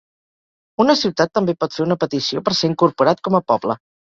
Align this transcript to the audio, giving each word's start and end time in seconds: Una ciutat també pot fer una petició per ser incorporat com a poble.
Una 0.85 0.95
ciutat 1.01 1.31
també 1.39 1.55
pot 1.65 1.75
fer 1.77 1.83
una 1.85 1.99
petició 2.05 2.43
per 2.49 2.55
ser 2.63 2.71
incorporat 2.73 3.23
com 3.31 3.39
a 3.43 3.45
poble. 3.55 3.79